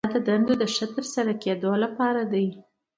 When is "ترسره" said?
0.95-1.33